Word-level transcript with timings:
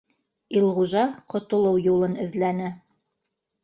Илғужа 0.61 1.05
ҡотолоу 1.35 1.79
юлын 1.93 2.19
эҙләне 2.27 2.77